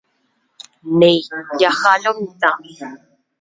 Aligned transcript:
Néi, 0.99 1.19
jaha 1.59 1.91
lo 2.03 2.11
mitã. 2.17 2.51